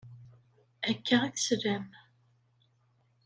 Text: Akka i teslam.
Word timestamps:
Akka 0.89 1.17
i 1.27 1.31
teslam. 1.35 1.85